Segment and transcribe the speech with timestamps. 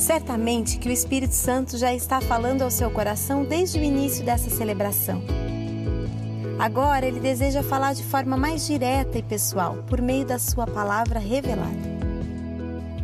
[0.00, 4.48] Certamente que o Espírito Santo já está falando ao seu coração desde o início dessa
[4.48, 5.22] celebração.
[6.58, 11.20] Agora ele deseja falar de forma mais direta e pessoal, por meio da sua palavra
[11.20, 12.00] revelada.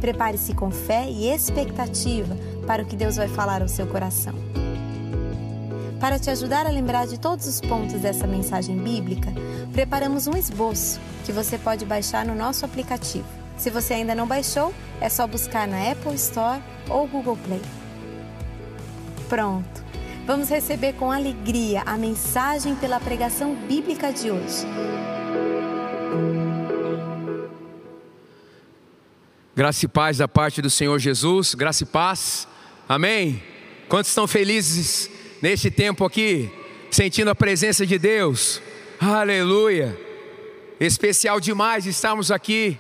[0.01, 2.35] Prepare-se com fé e expectativa
[2.67, 4.33] para o que Deus vai falar ao seu coração.
[6.01, 9.31] Para te ajudar a lembrar de todos os pontos dessa mensagem bíblica,
[9.71, 13.29] preparamos um esboço que você pode baixar no nosso aplicativo.
[13.59, 17.63] Se você ainda não baixou, é só buscar na Apple Store ou Google Play.
[19.29, 19.85] Pronto!
[20.27, 24.67] Vamos receber com alegria a mensagem pela pregação bíblica de hoje.
[29.55, 32.47] Graça e paz da parte do Senhor Jesus, graça e paz,
[32.89, 33.43] amém?
[33.89, 35.09] Quantos estão felizes
[35.41, 36.51] neste tempo aqui,
[36.91, 38.61] sentindo a presença de Deus?
[39.01, 39.97] Aleluia!
[40.81, 42.79] Especial demais estarmos aqui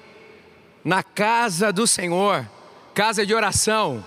[0.87, 2.49] na casa do Senhor,
[2.95, 4.07] casa de oração.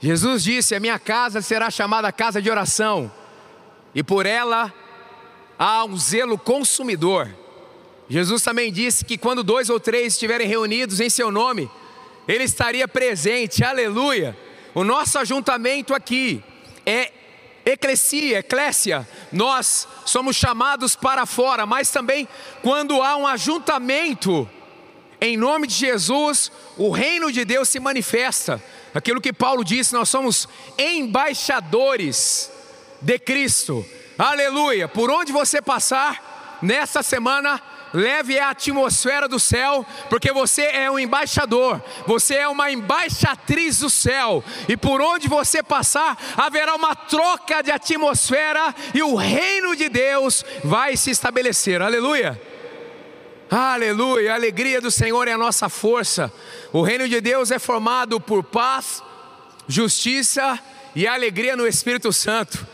[0.00, 3.10] Jesus disse: A minha casa será chamada casa de oração,
[3.94, 4.74] e por ela
[5.56, 7.32] há um zelo consumidor.
[8.08, 11.70] Jesus também disse que quando dois ou três estiverem reunidos em seu nome,
[12.26, 14.36] Ele estaria presente, aleluia.
[14.74, 16.42] O nosso ajuntamento aqui
[16.84, 17.12] é
[17.64, 22.28] eclesia, eclésia, nós somos chamados para fora, mas também
[22.62, 24.50] quando há um ajuntamento,
[25.24, 28.62] em nome de Jesus, o reino de Deus se manifesta.
[28.94, 30.46] Aquilo que Paulo disse, nós somos
[30.78, 32.50] embaixadores
[33.00, 33.84] de Cristo.
[34.18, 34.86] Aleluia!
[34.86, 37.60] Por onde você passar nessa semana,
[37.94, 43.88] leve a atmosfera do céu, porque você é um embaixador, você é uma embaixatriz do
[43.88, 49.88] céu, e por onde você passar, haverá uma troca de atmosfera e o reino de
[49.88, 51.80] Deus vai se estabelecer.
[51.80, 52.53] Aleluia!
[53.50, 56.32] Aleluia, a alegria do Senhor é a nossa força.
[56.72, 59.02] O reino de Deus é formado por paz,
[59.68, 60.58] justiça
[60.94, 62.66] e alegria no Espírito Santo.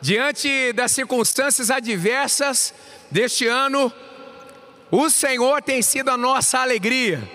[0.00, 2.72] Diante das circunstâncias adversas
[3.10, 3.92] deste ano,
[4.90, 7.28] o Senhor tem sido a nossa alegria,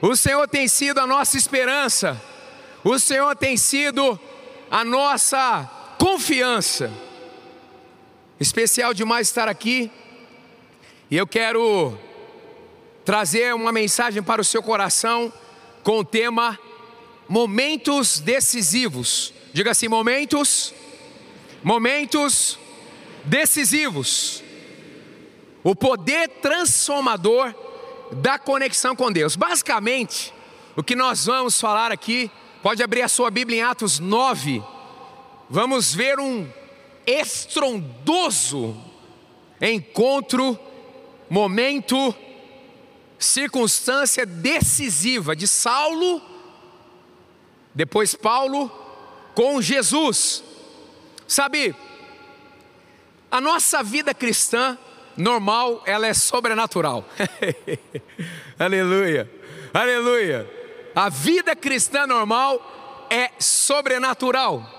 [0.00, 2.20] o Senhor tem sido a nossa esperança,
[2.84, 4.18] o Senhor tem sido
[4.70, 5.68] a nossa
[5.98, 6.90] confiança.
[8.38, 9.90] Especial demais estar aqui,
[11.10, 11.98] e eu quero
[13.04, 15.32] trazer uma mensagem para o seu coração
[15.82, 16.58] com o tema
[17.28, 19.32] Momentos Decisivos.
[19.52, 20.74] Diga assim: momentos,
[21.62, 22.58] momentos
[23.24, 24.42] decisivos
[25.68, 27.52] o poder transformador
[28.12, 29.34] da conexão com Deus.
[29.34, 30.32] Basicamente,
[30.76, 32.30] o que nós vamos falar aqui,
[32.62, 34.62] pode abrir a sua Bíblia em Atos 9.
[35.50, 36.48] Vamos ver um
[37.04, 38.76] estrondoso
[39.60, 40.56] encontro,
[41.28, 42.14] momento,
[43.18, 46.22] circunstância decisiva de Saulo,
[47.74, 48.70] depois Paulo,
[49.34, 50.42] com Jesus.
[51.26, 51.74] Sabe,
[53.30, 54.78] a nossa vida cristã,
[55.16, 57.04] normal, ela é sobrenatural.
[58.58, 59.30] aleluia,
[59.74, 60.48] aleluia.
[60.94, 64.72] A vida cristã normal é sobrenatural.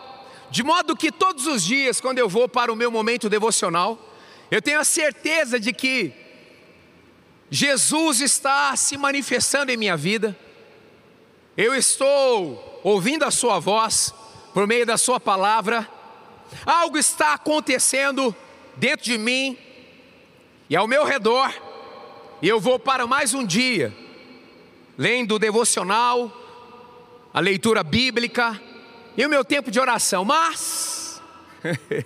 [0.50, 4.00] De modo que todos os dias, quando eu vou para o meu momento devocional,
[4.50, 6.27] eu tenho a certeza de que
[7.50, 10.38] Jesus está se manifestando em minha vida,
[11.56, 14.14] eu estou ouvindo a Sua voz
[14.54, 15.88] por meio da Sua palavra,
[16.66, 18.36] algo está acontecendo
[18.76, 19.58] dentro de mim
[20.70, 21.54] e ao meu redor,
[22.42, 23.96] e eu vou para mais um dia,
[24.98, 26.32] lendo o devocional,
[27.34, 28.60] a leitura bíblica
[29.16, 31.22] e o meu tempo de oração, mas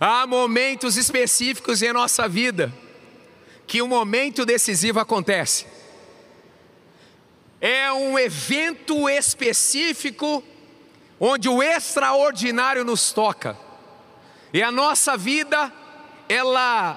[0.00, 2.72] há momentos específicos em nossa vida
[3.70, 5.64] que um momento decisivo acontece.
[7.60, 10.42] É um evento específico
[11.20, 13.56] onde o extraordinário nos toca.
[14.52, 15.72] E a nossa vida,
[16.28, 16.94] ela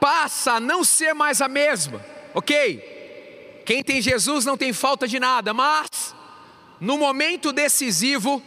[0.00, 3.62] passa a não ser mais a mesma, ok?
[3.66, 6.14] Quem tem Jesus não tem falta de nada, mas
[6.80, 8.42] no momento decisivo,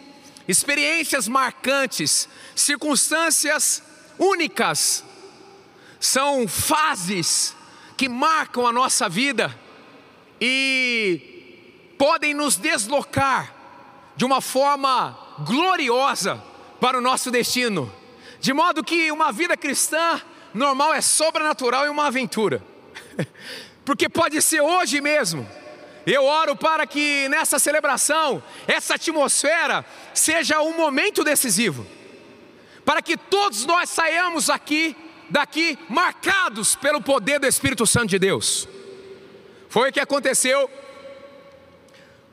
[0.47, 3.83] experiências marcantes, circunstâncias
[4.17, 5.03] únicas,
[5.99, 7.58] são fases
[7.99, 9.53] que marcam a nossa vida
[10.39, 13.53] e podem nos deslocar
[14.15, 16.41] de uma forma gloriosa
[16.79, 17.93] para o nosso destino.
[18.39, 20.21] De modo que uma vida cristã
[20.53, 22.63] normal é sobrenatural e uma aventura.
[23.83, 25.45] Porque pode ser hoje mesmo.
[26.05, 31.85] Eu oro para que nessa celebração, essa atmosfera seja um momento decisivo.
[32.85, 34.95] Para que todos nós saiamos aqui,
[35.29, 38.67] daqui, marcados pelo poder do Espírito Santo de Deus.
[39.69, 40.69] Foi o que aconteceu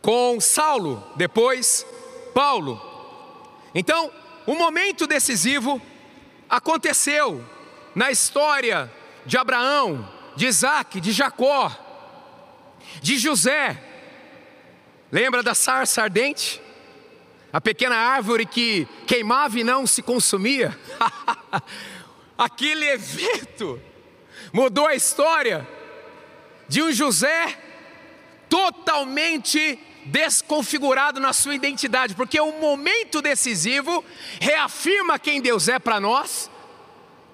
[0.01, 1.87] com Saulo, depois
[2.35, 2.81] Paulo.
[3.75, 4.11] Então,
[4.47, 5.81] o um momento decisivo
[6.49, 7.45] aconteceu
[7.95, 8.91] na história
[9.25, 11.73] de Abraão, de Isaac, de Jacó,
[13.03, 13.83] de José.
[15.11, 16.61] Lembra da sarça ardente?
[17.53, 20.79] A pequena árvore que queimava e não se consumia?
[22.37, 23.81] Aquele evento
[24.53, 25.67] mudou a história
[26.69, 27.59] de um José
[28.49, 34.05] totalmente desconfigurado na sua identidade, porque o momento decisivo
[34.41, 36.51] reafirma quem Deus é para nós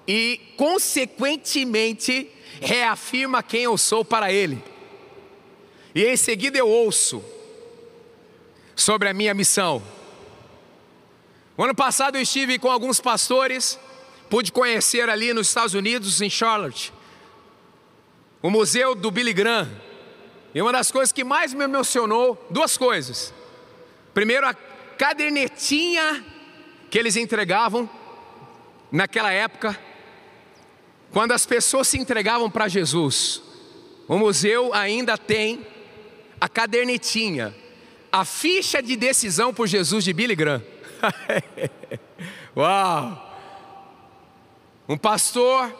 [0.07, 4.63] e, consequentemente, reafirma quem eu sou para Ele.
[5.95, 7.23] E em seguida eu ouço
[8.75, 9.83] sobre a minha missão.
[11.57, 13.79] O ano passado eu estive com alguns pastores,
[14.33, 16.91] pude conhecer ali nos Estados Unidos, em Charlotte,
[18.41, 19.71] o museu do Billy Graham.
[20.55, 23.31] E uma das coisas que mais me emocionou, duas coisas.
[24.15, 26.25] Primeiro, a cadernetinha
[26.91, 27.89] que eles entregavam
[28.91, 29.79] naquela época,
[31.13, 33.43] quando as pessoas se entregavam para Jesus.
[34.09, 35.67] O museu ainda tem
[36.41, 37.55] a cadernetinha,
[38.11, 40.65] a ficha de decisão por Jesus de Billy Graham.
[42.57, 43.32] Uau!
[44.89, 45.73] Um pastor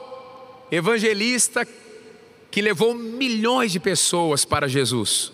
[0.71, 1.67] evangelista
[2.51, 5.33] que levou milhões de pessoas para Jesus.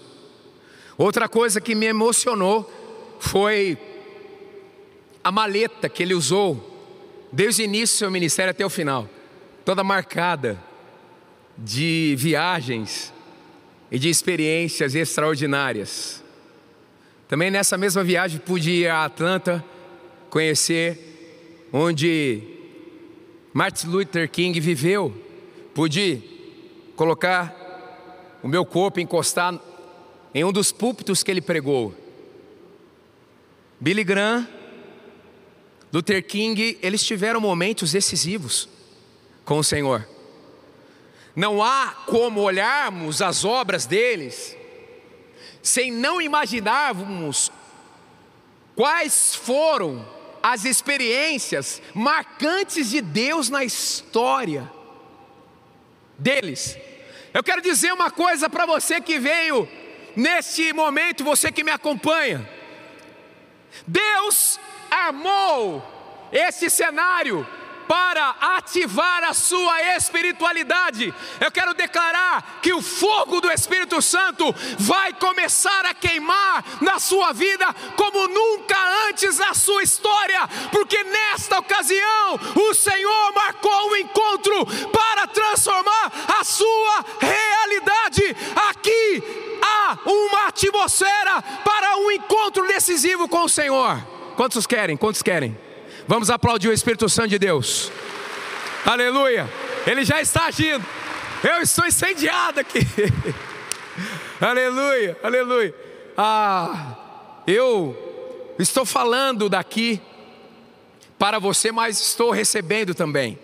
[0.96, 2.68] Outra coisa que me emocionou
[3.20, 3.76] foi
[5.22, 6.76] a maleta que ele usou
[7.30, 9.08] desde o início do seu ministério até o final,
[9.64, 10.58] toda marcada
[11.56, 13.12] de viagens
[13.90, 16.22] e de experiências extraordinárias.
[17.28, 19.62] Também nessa mesma viagem pude ir a Atlanta
[20.30, 22.57] conhecer onde
[23.52, 25.14] Martin Luther King viveu.
[25.74, 26.22] Pude
[26.96, 27.54] colocar
[28.42, 29.58] o meu corpo, encostar
[30.34, 31.94] em um dos púlpitos que ele pregou.
[33.80, 34.46] Billy Graham,
[35.92, 38.68] Luther King, eles tiveram momentos decisivos
[39.44, 40.06] com o Senhor.
[41.34, 44.56] Não há como olharmos as obras deles
[45.62, 47.52] sem não imaginarmos
[48.74, 50.06] quais foram
[50.50, 54.72] as experiências marcantes de Deus na história
[56.18, 56.74] deles.
[57.34, 59.68] Eu quero dizer uma coisa para você que veio
[60.16, 62.48] neste momento, você que me acompanha.
[63.86, 64.58] Deus
[64.90, 65.82] armou
[66.32, 67.46] esse cenário
[67.88, 71.12] para ativar a sua espiritualidade.
[71.40, 77.32] Eu quero declarar que o fogo do Espírito Santo vai começar a queimar na sua
[77.32, 78.76] vida como nunca
[79.08, 86.44] antes na sua história, porque nesta ocasião o Senhor marcou um encontro para transformar a
[86.44, 88.36] sua realidade.
[88.68, 89.22] Aqui
[89.62, 93.98] há uma atmosfera para um encontro decisivo com o Senhor.
[94.36, 94.96] Quantos querem?
[94.96, 95.67] Quantos querem?
[96.08, 97.92] Vamos aplaudir o Espírito Santo de Deus.
[98.82, 99.46] Aleluia.
[99.86, 100.82] Ele já está agindo.
[101.44, 102.78] Eu estou incendiado aqui.
[104.40, 105.74] aleluia, aleluia.
[106.16, 106.96] Ah,
[107.46, 110.00] eu estou falando daqui
[111.18, 113.38] para você, mas estou recebendo também.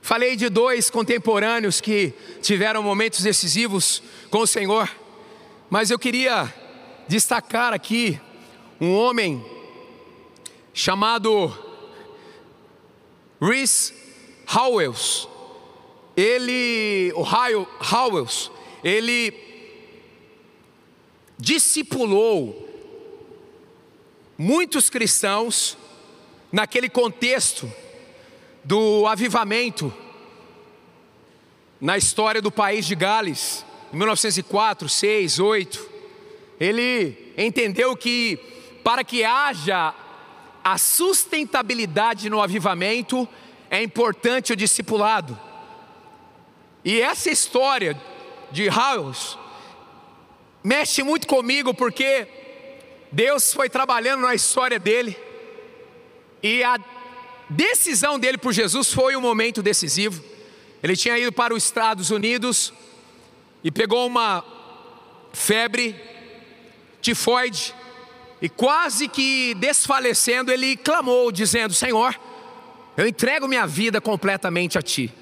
[0.00, 4.88] Falei de dois contemporâneos que tiveram momentos decisivos com o Senhor,
[5.68, 6.50] mas eu queria
[7.06, 8.18] destacar aqui
[8.80, 9.57] um homem
[10.78, 11.52] chamado
[13.42, 13.92] Rhys
[14.46, 15.26] Howells.
[16.16, 18.48] Ele, o Howells,
[18.84, 19.34] ele
[21.36, 22.68] discipulou
[24.36, 25.76] muitos cristãos
[26.52, 27.70] naquele contexto
[28.62, 29.92] do avivamento
[31.80, 35.90] na história do país de Gales, em 1904, 6, 8.
[36.60, 38.38] Ele entendeu que
[38.84, 39.92] para que haja
[40.72, 43.26] a sustentabilidade no avivamento,
[43.70, 45.38] é importante o discipulado.
[46.84, 47.98] E essa história
[48.50, 49.38] de House
[50.62, 52.28] mexe muito comigo porque
[53.10, 55.16] Deus foi trabalhando na história dele
[56.42, 56.78] e a
[57.48, 60.22] decisão dele por Jesus foi um momento decisivo.
[60.82, 62.74] Ele tinha ido para os Estados Unidos
[63.64, 64.44] e pegou uma
[65.32, 65.98] febre
[67.00, 67.74] tifoide
[68.40, 72.18] e quase que desfalecendo, ele clamou, dizendo: Senhor,
[72.96, 75.12] eu entrego minha vida completamente a Ti.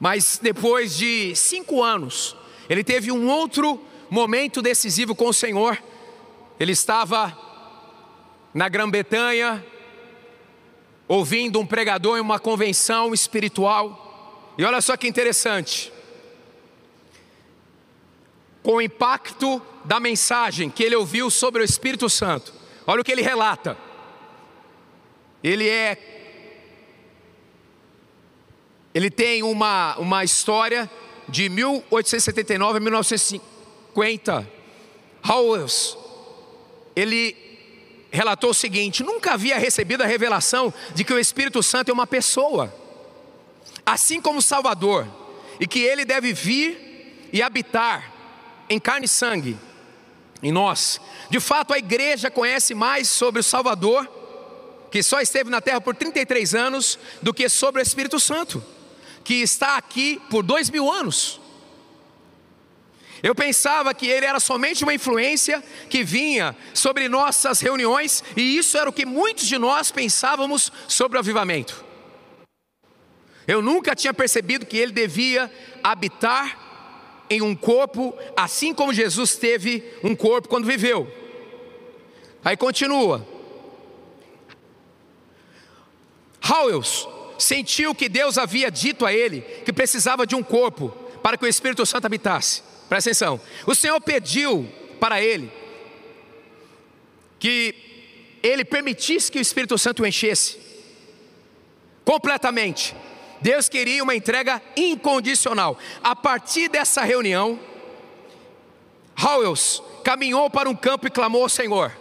[0.00, 2.36] Mas depois de cinco anos,
[2.68, 5.82] ele teve um outro momento decisivo com o Senhor.
[6.58, 7.36] Ele estava
[8.52, 9.64] na Grã-Bretanha,
[11.08, 14.54] ouvindo um pregador em uma convenção espiritual.
[14.56, 15.92] E olha só que interessante.
[18.64, 22.52] com o impacto da mensagem que ele ouviu sobre o Espírito Santo.
[22.86, 23.76] Olha o que ele relata.
[25.42, 25.98] Ele é.
[28.94, 30.90] Ele tem uma, uma história
[31.28, 34.50] de 1879 a 1950.
[35.26, 35.96] Howells,
[36.96, 37.36] ele
[38.10, 42.06] relatou o seguinte: nunca havia recebido a revelação de que o Espírito Santo é uma
[42.06, 42.74] pessoa,
[43.84, 45.06] assim como Salvador,
[45.60, 48.12] e que ele deve vir e habitar
[48.68, 49.58] em carne e sangue
[50.44, 51.00] em nós.
[51.30, 54.06] De fato, a igreja conhece mais sobre o Salvador,
[54.90, 58.62] que só esteve na terra por 33 anos, do que sobre o Espírito Santo,
[59.24, 61.40] que está aqui por dois mil anos.
[63.22, 68.76] Eu pensava que ele era somente uma influência que vinha sobre nossas reuniões, e isso
[68.76, 71.82] era o que muitos de nós pensávamos sobre o avivamento.
[73.48, 75.50] Eu nunca tinha percebido que ele devia
[75.82, 76.63] habitar
[77.28, 81.10] em um corpo, assim como Jesus teve um corpo quando viveu.
[82.44, 83.26] Aí continua.
[86.46, 90.88] Howells sentiu que Deus havia dito a ele que precisava de um corpo
[91.22, 92.62] para que o Espírito Santo habitasse.
[92.88, 93.40] Presta atenção.
[93.66, 94.68] O Senhor pediu
[95.00, 95.50] para ele
[97.38, 97.74] que
[98.42, 100.58] ele permitisse que o Espírito Santo o enchesse
[102.04, 102.94] completamente.
[103.44, 105.78] Deus queria uma entrega incondicional.
[106.02, 107.60] A partir dessa reunião,
[109.22, 111.94] Howells caminhou para um campo e clamou ao Senhor.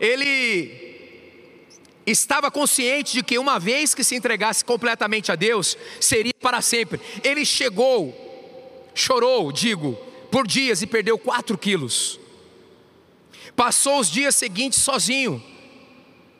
[0.00, 0.88] Ele
[2.06, 6.98] estava consciente de que uma vez que se entregasse completamente a Deus, seria para sempre.
[7.22, 9.92] Ele chegou, chorou, digo,
[10.30, 12.18] por dias e perdeu 4 quilos.
[13.54, 15.44] Passou os dias seguintes sozinho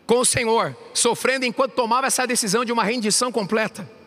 [0.07, 3.98] com o Senhor, sofrendo enquanto tomava essa decisão de uma rendição completa.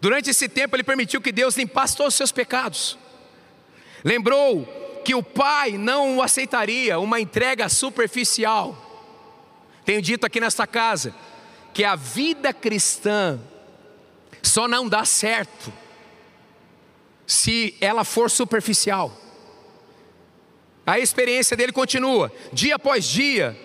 [0.00, 2.98] Durante esse tempo, ele permitiu que Deus limpasse todos os seus pecados.
[4.02, 4.64] Lembrou
[5.04, 8.86] que o Pai não aceitaria uma entrega superficial.
[9.84, 11.14] Tenho dito aqui nesta casa
[11.72, 13.40] que a vida cristã
[14.42, 15.72] só não dá certo
[17.26, 19.16] se ela for superficial.
[20.86, 23.56] A experiência dele continua, dia após dia,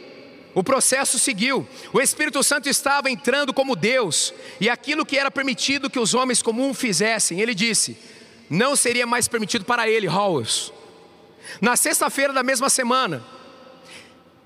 [0.55, 1.67] o processo seguiu.
[1.93, 6.41] O Espírito Santo estava entrando como Deus, e aquilo que era permitido que os homens
[6.41, 7.97] comuns fizessem, ele disse,
[8.49, 10.71] não seria mais permitido para ele, Howells.
[11.59, 13.23] Na sexta-feira da mesma semana,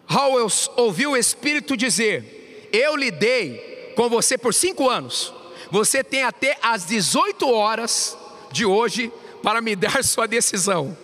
[0.10, 5.34] Howells ouviu o Espírito dizer: Eu lidei com você por cinco anos,
[5.70, 8.18] você tem até às 18 horas
[8.52, 9.12] de hoje
[9.44, 10.98] para me dar sua decisão.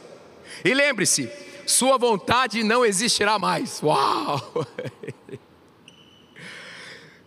[0.63, 1.29] E lembre-se,
[1.65, 3.81] sua vontade não existirá mais.
[3.81, 4.65] Uau!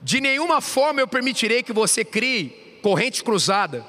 [0.00, 3.84] De nenhuma forma eu permitirei que você crie corrente cruzada.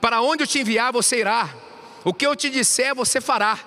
[0.00, 1.54] Para onde eu te enviar, você irá.
[2.04, 3.58] O que eu te disser, você fará.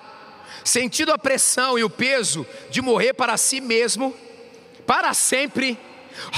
[0.64, 4.14] Sentindo a pressão e o peso de morrer para si mesmo,
[4.86, 5.78] para sempre,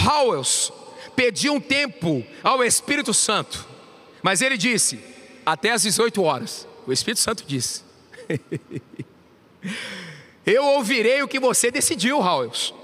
[0.07, 0.73] Howells
[1.15, 3.67] pediu um tempo ao Espírito Santo,
[4.23, 4.99] mas ele disse:
[5.45, 6.67] até às 18 horas.
[6.87, 7.83] O Espírito Santo disse.
[10.47, 12.75] Eu ouvirei o que você decidiu, Howells.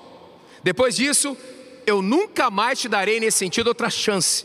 [0.62, 1.36] Depois disso,
[1.86, 4.44] eu nunca mais te darei nesse sentido outra chance.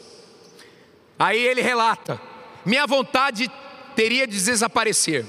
[1.18, 2.22] Aí ele relata:
[2.66, 3.52] minha vontade
[3.96, 5.26] teria de desaparecer.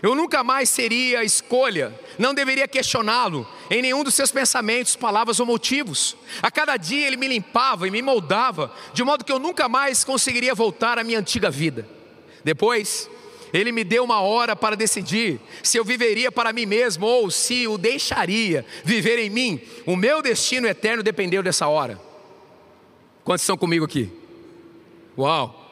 [0.00, 5.46] Eu nunca mais seria escolha, não deveria questioná-lo em nenhum dos seus pensamentos, palavras ou
[5.46, 6.16] motivos.
[6.40, 10.04] A cada dia ele me limpava e me moldava, de modo que eu nunca mais
[10.04, 11.88] conseguiria voltar à minha antiga vida.
[12.44, 13.10] Depois,
[13.52, 17.66] ele me deu uma hora para decidir se eu viveria para mim mesmo ou se
[17.66, 19.60] o deixaria viver em mim.
[19.86, 22.00] O meu destino eterno dependeu dessa hora.
[23.24, 24.10] Quantos estão comigo aqui?
[25.16, 25.66] Uau!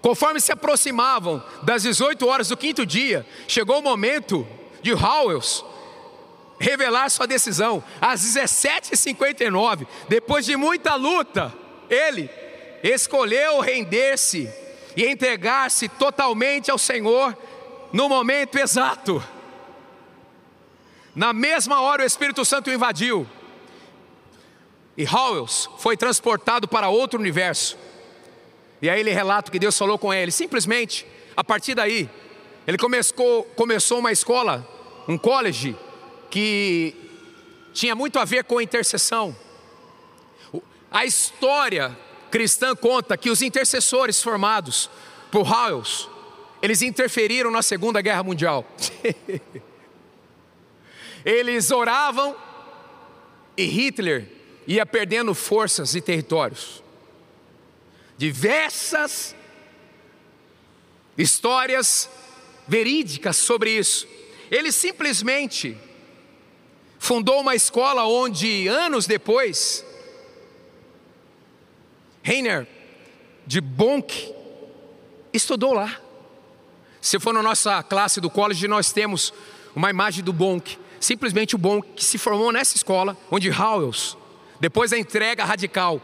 [0.00, 4.46] Conforme se aproximavam das 18 horas do quinto dia, chegou o momento
[4.82, 5.64] de Howells
[6.58, 7.82] revelar sua decisão.
[8.00, 11.52] Às 17h59, depois de muita luta,
[11.90, 12.30] ele
[12.82, 14.48] escolheu render-se
[14.96, 17.36] e entregar-se totalmente ao Senhor
[17.92, 19.22] no momento exato.
[21.14, 23.26] Na mesma hora o Espírito Santo o invadiu.
[24.96, 27.76] E Howells foi transportado para outro universo.
[28.80, 30.30] E aí ele relata que Deus falou com ele.
[30.30, 32.08] Simplesmente, a partir daí,
[32.66, 34.66] ele começou, começou uma escola,
[35.08, 35.76] um college,
[36.30, 36.94] que
[37.72, 39.36] tinha muito a ver com intercessão.
[40.90, 41.96] A história
[42.34, 44.90] cristã conta que os intercessores formados
[45.30, 46.08] por Howells,
[46.60, 48.66] eles interferiram na Segunda Guerra Mundial.
[51.24, 52.34] eles oravam
[53.56, 54.26] e Hitler
[54.66, 56.82] ia perdendo forças e territórios.
[58.18, 59.36] Diversas
[61.16, 62.10] histórias
[62.66, 64.08] verídicas sobre isso.
[64.50, 65.78] Ele simplesmente
[66.98, 69.84] fundou uma escola onde, anos depois,
[72.24, 72.66] Reiner
[73.46, 74.34] de Bonk
[75.30, 76.00] estudou lá.
[76.98, 79.30] Se for na nossa classe do college, nós temos
[79.76, 84.16] uma imagem do Bonk, simplesmente o Bonk que se formou nessa escola, onde Howells,
[84.58, 86.00] depois da entrega radical,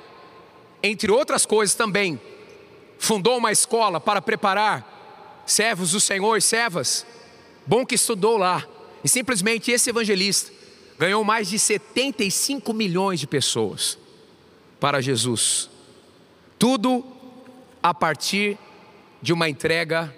[0.82, 2.20] entre outras coisas também,
[2.98, 7.06] fundou uma escola para preparar servos do Senhor e servas.
[7.66, 8.68] Bonk estudou lá,
[9.02, 10.52] e simplesmente esse evangelista
[10.98, 13.96] ganhou mais de 75 milhões de pessoas
[14.78, 15.79] para Jesus.
[16.60, 17.02] Tudo
[17.82, 18.58] a partir
[19.22, 20.14] de uma entrega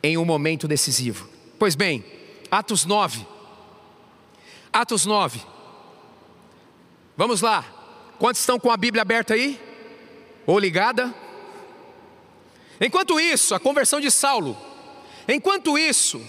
[0.00, 1.28] em um momento decisivo.
[1.58, 2.04] Pois bem,
[2.48, 3.26] Atos 9.
[4.72, 5.40] Atos 9.
[7.16, 7.64] Vamos lá.
[8.16, 9.60] Quantos estão com a Bíblia aberta aí?
[10.46, 11.12] Ou ligada?
[12.80, 14.56] Enquanto isso, a conversão de Saulo.
[15.26, 16.24] Enquanto isso,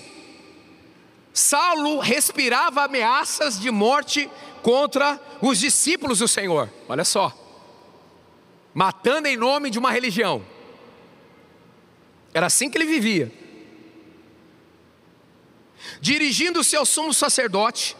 [1.31, 4.27] Saulo respirava ameaças de morte
[4.63, 6.73] contra os discípulos do Senhor.
[6.89, 7.42] Olha só.
[8.73, 10.45] Matando em nome de uma religião.
[12.33, 13.31] Era assim que ele vivia.
[16.01, 17.95] Dirigindo-se ao sumo sacerdote,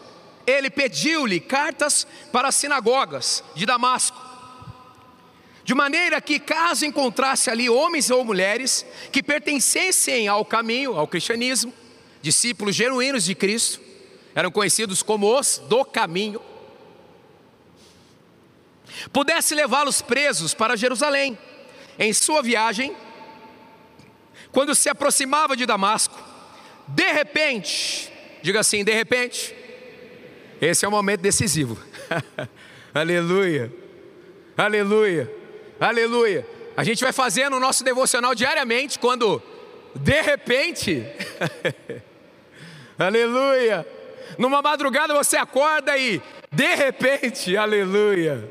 [0.46, 4.18] ele pediu-lhe cartas para as sinagogas de Damasco,
[5.64, 11.72] de maneira que, caso encontrasse ali homens ou mulheres que pertencessem ao caminho, ao cristianismo,
[12.20, 13.80] discípulos genuínos de Cristo,
[14.34, 16.40] eram conhecidos como os do caminho,
[19.12, 21.38] pudesse levá-los presos para Jerusalém.
[21.98, 22.94] Em sua viagem,
[24.50, 26.16] quando se aproximava de Damasco,
[26.88, 29.54] de repente, diga assim, de repente,
[30.60, 31.78] esse é o momento decisivo.
[32.94, 33.72] aleluia,
[34.56, 35.32] aleluia,
[35.80, 36.46] aleluia.
[36.76, 39.42] A gente vai fazendo o nosso devocional diariamente quando,
[39.94, 41.04] de repente,
[42.98, 43.86] aleluia,
[44.38, 48.50] numa madrugada você acorda e, de repente, aleluia.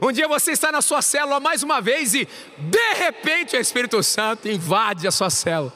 [0.00, 4.02] Um dia você está na sua célula mais uma vez e, de repente, o Espírito
[4.02, 5.72] Santo invade a sua célula.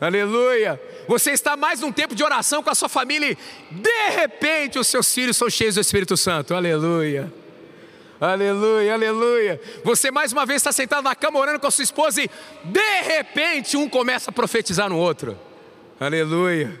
[0.00, 0.80] Aleluia.
[1.06, 4.86] Você está mais num tempo de oração com a sua família e, de repente, os
[4.86, 6.54] seus filhos são cheios do Espírito Santo.
[6.54, 7.32] Aleluia.
[8.20, 9.60] Aleluia, aleluia.
[9.82, 12.30] Você mais uma vez está sentado na cama orando com a sua esposa e,
[12.64, 15.38] de repente, um começa a profetizar no outro.
[15.98, 16.80] Aleluia.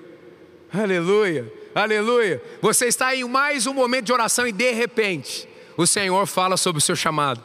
[0.72, 1.52] Aleluia.
[1.74, 2.42] Aleluia.
[2.62, 5.48] Você está em mais um momento de oração e, de repente,
[5.82, 7.42] o Senhor fala sobre o seu chamado.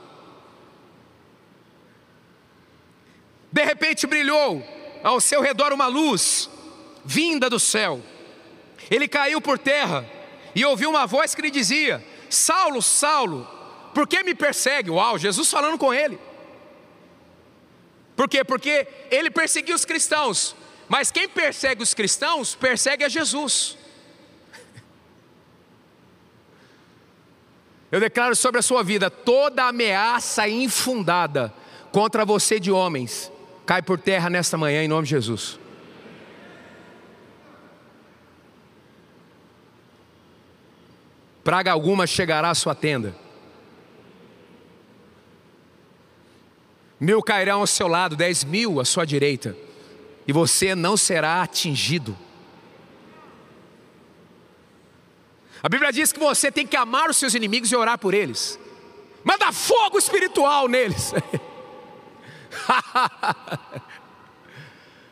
[3.49, 4.61] De repente brilhou
[5.01, 6.49] ao seu redor uma luz
[7.05, 8.01] vinda do céu.
[8.91, 10.05] Ele caiu por terra
[10.53, 13.47] e ouviu uma voz que lhe dizia: Saulo, Saulo,
[13.93, 14.89] por que me persegue?
[14.89, 16.19] Uau, Jesus falando com ele.
[18.17, 18.43] Por quê?
[18.43, 20.55] Porque ele perseguiu os cristãos,
[20.89, 23.77] mas quem persegue os cristãos persegue a Jesus.
[27.91, 31.53] Eu declaro sobre a sua vida toda ameaça infundada
[31.91, 33.31] contra você de homens
[33.65, 35.59] cai por terra nesta manhã em nome de Jesus.
[41.43, 43.15] Praga alguma chegará à sua tenda.
[46.99, 49.55] Mil cairão ao seu lado, dez mil à sua direita,
[50.27, 52.17] e você não será atingido.
[55.65, 58.59] A Bíblia diz que você tem que amar os seus inimigos e orar por eles.
[59.23, 61.09] Manda fogo espiritual neles.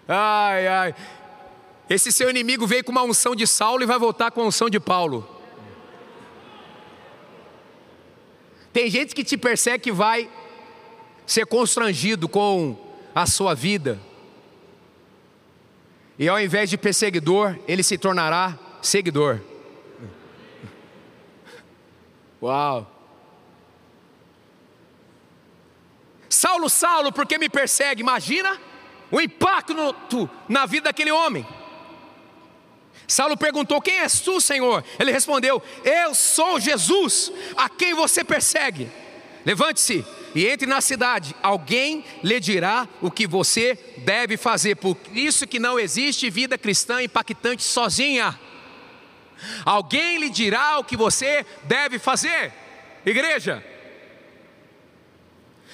[0.07, 0.95] ai, ai.
[1.89, 4.69] Esse seu inimigo veio com uma unção de Saulo e vai voltar com a unção
[4.69, 5.27] de Paulo.
[8.71, 10.29] Tem gente que te persegue que vai
[11.25, 12.77] ser constrangido com
[13.15, 13.99] a sua vida.
[16.19, 19.41] E ao invés de perseguidor, ele se tornará seguidor.
[22.43, 22.85] Uau!
[26.27, 28.01] Saulo, Saulo, por que me persegue?
[28.01, 28.59] Imagina
[29.09, 29.73] o impacto
[30.49, 31.47] na vida daquele homem.
[33.07, 34.83] Saulo perguntou: Quem és tu, Senhor?
[34.99, 38.91] Ele respondeu: Eu sou Jesus, a quem você persegue.
[39.45, 44.75] Levante-se e entre na cidade, alguém lhe dirá o que você deve fazer.
[44.75, 48.37] Por isso que não existe vida cristã impactante sozinha.
[49.65, 52.53] Alguém lhe dirá o que você deve fazer.
[53.05, 53.63] Igreja.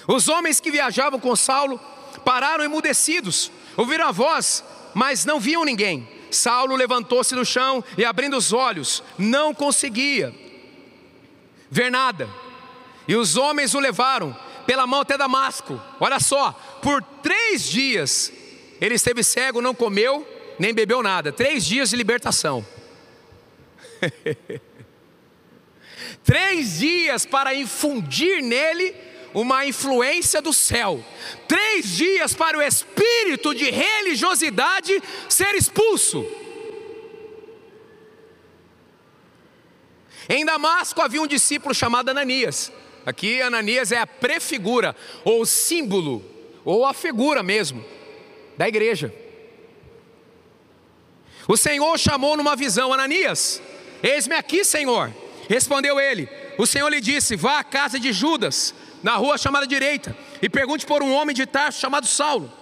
[0.06, 1.78] Os homens que viajavam com Saulo
[2.24, 6.08] pararam emudecidos, ouviram a voz, mas não viam ninguém.
[6.30, 10.34] Saulo levantou-se do chão e, abrindo os olhos, não conseguia
[11.70, 12.28] ver nada.
[13.06, 15.80] E os homens o levaram pela mão até Damasco.
[15.98, 16.52] Olha só,
[16.82, 18.32] por três dias
[18.80, 20.26] ele esteve cego, não comeu,
[20.58, 21.32] nem bebeu nada.
[21.32, 22.64] Três dias de libertação.
[26.24, 28.94] Três dias para infundir nele
[29.32, 31.04] uma influência do céu.
[31.46, 36.26] Três dias para o espírito de religiosidade ser expulso.
[40.28, 42.72] Em Damasco havia um discípulo chamado Ananias.
[43.04, 46.24] Aqui Ananias é a prefigura, ou símbolo,
[46.64, 47.84] ou a figura mesmo,
[48.56, 49.12] da igreja.
[51.48, 53.60] O Senhor chamou numa visão Ananias:
[54.02, 55.12] Eis-me aqui, Senhor.
[55.48, 60.16] Respondeu ele: O Senhor lhe disse: Vá à casa de Judas, na rua chamada direita,
[60.40, 62.52] e pergunte por um homem de Tarso chamado Saulo.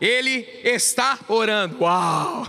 [0.00, 1.78] Ele está orando.
[1.80, 2.46] Uau!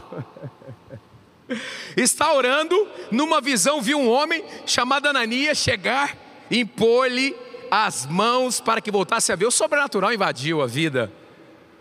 [1.95, 6.17] Está orando, numa visão viu um homem chamado Ananias chegar
[6.49, 7.35] impor-lhe
[7.69, 9.45] as mãos para que voltasse a ver.
[9.45, 11.11] O sobrenatural invadiu a vida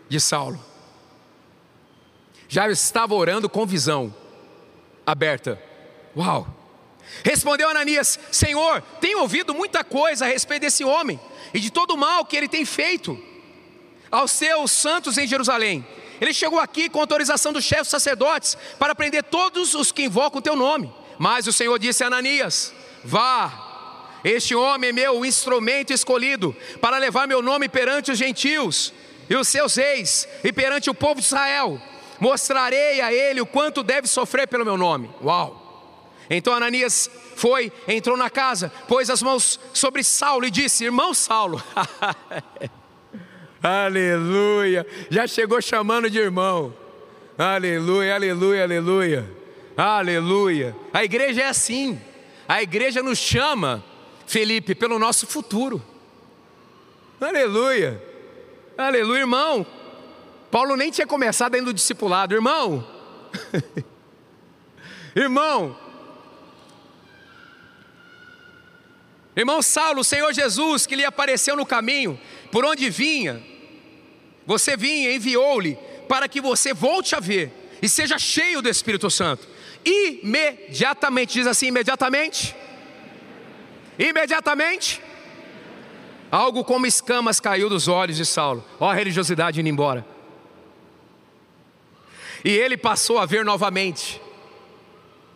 [0.09, 0.62] de Saulo.
[2.48, 4.14] Já estava orando com visão
[5.07, 5.61] aberta.
[6.16, 6.46] Uau!
[7.25, 11.20] Respondeu Ananias: Senhor, tenho ouvido muita coisa a respeito desse homem
[11.53, 13.18] e de todo o mal que ele tem feito
[14.11, 15.87] aos seus santos em Jerusalém.
[16.20, 20.42] Ele chegou aqui com autorização dos chefes sacerdotes para prender todos os que invocam o
[20.42, 20.92] teu nome.
[21.18, 22.72] Mas o Senhor disse a Ananias:
[23.05, 28.92] Vá, este homem é meu instrumento escolhido para levar meu nome perante os gentios
[29.29, 31.81] e os seus reis e perante o povo de Israel.
[32.20, 35.11] Mostrarei a ele o quanto deve sofrer pelo meu nome.
[35.22, 35.62] Uau!
[36.35, 41.62] Então Ananias foi, entrou na casa, pôs as mãos sobre Saulo e disse: Irmão Saulo,
[43.62, 46.75] aleluia, já chegou chamando de irmão,
[47.37, 49.31] aleluia, aleluia, aleluia,
[49.77, 50.77] aleluia.
[50.90, 52.01] A igreja é assim,
[52.49, 53.85] a igreja nos chama,
[54.27, 55.83] Felipe, pelo nosso futuro,
[57.21, 58.03] aleluia,
[58.79, 59.66] aleluia, irmão.
[60.51, 62.87] Paulo nem tinha começado ainda o discipulado, irmão,
[65.14, 65.77] irmão,
[69.35, 73.42] Irmão Saulo, o Senhor Jesus que lhe apareceu no caminho, por onde vinha,
[74.47, 79.49] você vinha, enviou-lhe para que você volte a ver e seja cheio do Espírito Santo.
[79.85, 82.55] Imediatamente, diz assim: imediatamente.
[83.99, 85.01] Imediatamente.
[86.31, 88.64] Algo como escamas caiu dos olhos de Saulo.
[88.79, 90.07] Ó, a religiosidade indo embora.
[92.45, 94.21] E ele passou a ver novamente,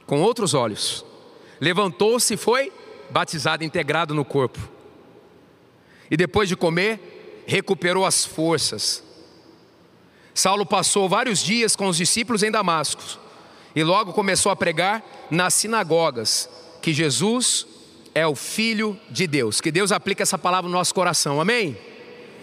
[0.06, 1.04] com outros olhos.
[1.60, 2.72] Levantou-se e foi
[3.10, 4.58] batizado integrado no corpo.
[6.10, 9.02] E depois de comer, recuperou as forças.
[10.34, 13.02] Saulo passou vários dias com os discípulos em Damasco
[13.74, 16.48] e logo começou a pregar nas sinagogas
[16.82, 17.66] que Jesus
[18.14, 19.60] é o Filho de Deus.
[19.60, 21.40] Que Deus aplique essa palavra no nosso coração.
[21.40, 21.76] Amém?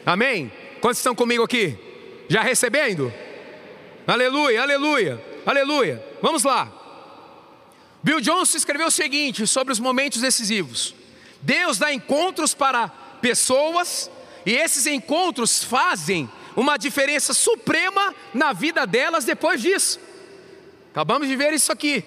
[0.05, 0.51] Amém?
[0.81, 1.77] Quantos estão comigo aqui?
[2.27, 3.11] Já recebendo?
[4.05, 6.03] Aleluia, aleluia, aleluia.
[6.21, 6.82] Vamos lá.
[8.03, 10.93] Bill Johnson escreveu o seguinte sobre os momentos decisivos:
[11.41, 12.89] Deus dá encontros para
[13.21, 14.11] pessoas
[14.45, 19.99] e esses encontros fazem uma diferença suprema na vida delas depois disso.
[20.91, 22.03] Acabamos de ver isso aqui.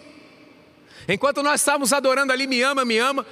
[1.08, 3.26] Enquanto nós estávamos adorando ali, me ama, me ama,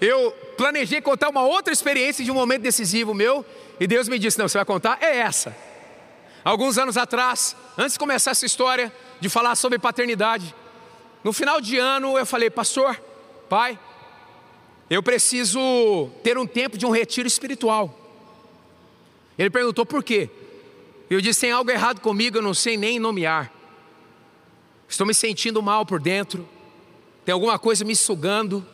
[0.00, 3.46] eu planejei contar uma outra experiência de um momento decisivo meu,
[3.78, 4.98] e Deus me disse: Não, você vai contar?
[5.00, 5.56] É essa.
[6.42, 10.54] Alguns anos atrás, antes de começar essa história de falar sobre paternidade,
[11.22, 13.00] no final de ano eu falei, pastor,
[13.48, 13.78] pai,
[14.88, 17.96] eu preciso ter um tempo de um retiro espiritual.
[19.38, 20.28] Ele perguntou por quê?
[21.08, 23.52] Eu disse: tem algo errado comigo, eu não sei nem nomear.
[24.88, 26.48] Estou me sentindo mal por dentro,
[27.24, 28.66] tem alguma coisa me sugando.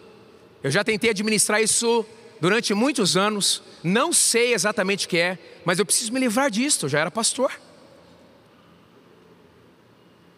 [0.62, 2.04] Eu já tentei administrar isso
[2.40, 6.86] durante muitos anos, não sei exatamente o que é, mas eu preciso me livrar disso,
[6.86, 7.52] eu já era pastor.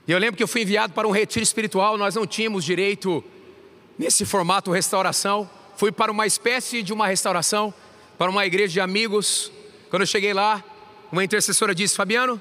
[0.09, 3.23] E eu lembro que eu fui enviado para um retiro espiritual, nós não tínhamos direito
[3.99, 5.49] nesse formato restauração.
[5.77, 7.75] Fui para uma espécie de uma restauração,
[8.17, 9.53] para uma igreja de amigos.
[9.91, 10.65] Quando eu cheguei lá,
[11.13, 12.41] uma intercessora disse: Fabiano,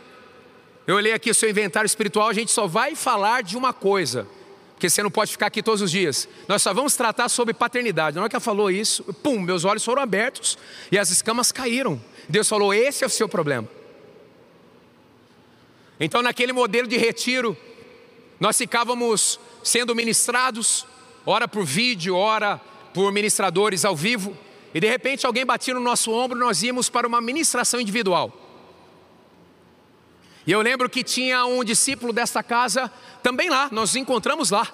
[0.88, 4.26] eu olhei aqui o seu inventário espiritual, a gente só vai falar de uma coisa,
[4.74, 6.26] porque você não pode ficar aqui todos os dias.
[6.48, 8.16] Nós só vamos tratar sobre paternidade.
[8.16, 10.58] Na hora que ela falou isso, pum, meus olhos foram abertos
[10.90, 12.02] e as escamas caíram.
[12.30, 13.68] Deus falou: esse é o seu problema.
[16.00, 17.58] Então, naquele modelo de retiro,
[18.40, 20.86] nós ficávamos sendo ministrados,
[21.26, 22.62] ora por vídeo, ora
[22.94, 24.38] por ministradores ao vivo,
[24.74, 28.32] e de repente alguém batia no nosso ombro, nós íamos para uma ministração individual.
[30.46, 34.72] E eu lembro que tinha um discípulo desta casa também lá, nós nos encontramos lá.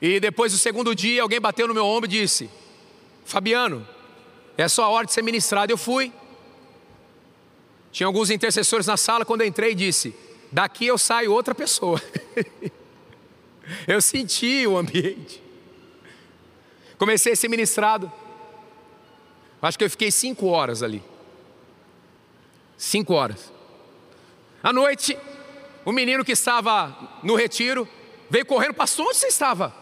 [0.00, 2.48] E depois do segundo dia, alguém bateu no meu ombro e disse:
[3.24, 3.86] Fabiano,
[4.56, 5.72] é só a hora de ser ministrado.
[5.72, 6.12] Eu fui.
[7.92, 10.14] Tinha alguns intercessores na sala quando eu entrei e disse:
[10.52, 12.00] Daqui eu saio outra pessoa.
[13.86, 15.42] eu senti o ambiente.
[16.98, 18.10] Comecei a ser ministrado.
[19.62, 21.02] Acho que eu fiquei cinco horas ali.
[22.76, 23.52] Cinco horas.
[24.62, 25.16] À noite,
[25.84, 27.88] o menino que estava no retiro
[28.28, 29.74] veio correndo, pastor, onde você estava?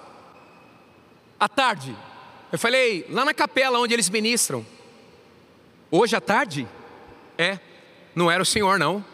[1.39, 1.97] À tarde.
[2.51, 4.65] Eu falei, lá na capela onde eles ministram.
[5.91, 6.67] Hoje à tarde?
[7.37, 7.59] É,
[8.19, 9.05] não era o senhor, não.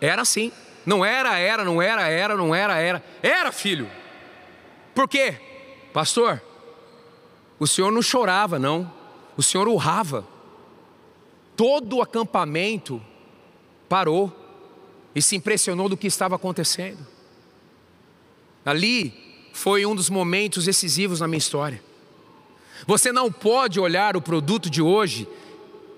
[0.00, 0.52] Era assim.
[0.84, 3.02] Não era, era, não era, era, não era, era.
[3.22, 3.90] Era, filho.
[4.94, 5.40] Por quê?
[5.92, 6.42] Pastor,
[7.58, 8.92] o senhor não chorava, não.
[9.36, 10.26] O senhor urrava.
[11.56, 13.02] Todo o acampamento
[13.88, 14.30] parou
[15.14, 17.04] e se impressionou do que estava acontecendo.
[18.64, 21.82] Ali foi um dos momentos decisivos na minha história.
[22.86, 25.26] Você não pode olhar o produto de hoje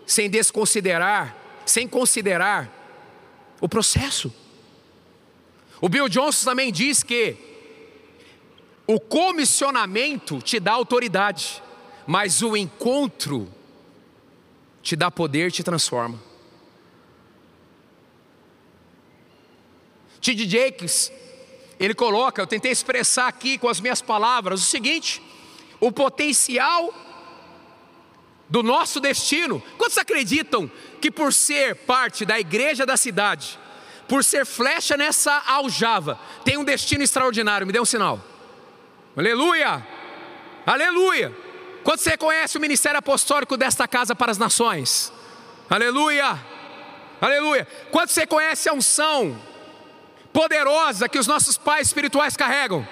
[0.06, 1.36] sem desconsiderar,
[1.70, 2.70] sem considerar
[3.60, 4.32] o processo.
[5.80, 7.36] O Bill Johnson também diz que
[8.86, 11.62] o comissionamento te dá autoridade,
[12.06, 13.52] mas o encontro
[14.82, 16.18] te dá poder, te transforma.
[20.20, 20.48] T.D.
[20.48, 21.12] Jakes,
[21.78, 25.22] ele coloca, eu tentei expressar aqui com as minhas palavras o seguinte:
[25.78, 26.92] o potencial
[28.48, 29.62] do nosso destino.
[29.76, 33.58] Quantos acreditam que por ser parte da igreja da cidade,
[34.06, 37.66] por ser flecha nessa aljava, tem um destino extraordinário?
[37.66, 38.20] Me dê um sinal.
[39.16, 39.86] Aleluia!
[40.66, 41.34] Aleluia!
[41.82, 45.12] Quando você reconhece o ministério apostólico desta casa para as nações?
[45.70, 46.38] Aleluia!
[47.20, 47.66] Aleluia!
[47.90, 49.40] Quando você conhece a unção
[50.32, 52.86] poderosa que os nossos pais espirituais carregam.